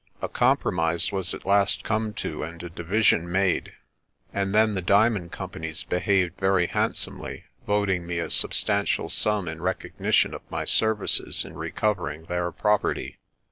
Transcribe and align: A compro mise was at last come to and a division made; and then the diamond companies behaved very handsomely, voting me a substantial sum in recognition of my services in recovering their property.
A 0.19 0.27
compro 0.27 0.73
mise 0.73 1.11
was 1.11 1.35
at 1.35 1.45
last 1.45 1.83
come 1.83 2.11
to 2.15 2.41
and 2.41 2.63
a 2.63 2.71
division 2.71 3.31
made; 3.31 3.73
and 4.33 4.51
then 4.51 4.73
the 4.73 4.81
diamond 4.81 5.31
companies 5.31 5.83
behaved 5.83 6.39
very 6.39 6.65
handsomely, 6.65 7.43
voting 7.67 8.07
me 8.07 8.17
a 8.17 8.31
substantial 8.31 9.09
sum 9.09 9.47
in 9.47 9.61
recognition 9.61 10.33
of 10.33 10.41
my 10.49 10.65
services 10.65 11.45
in 11.45 11.53
recovering 11.53 12.23
their 12.23 12.51
property. 12.51 13.19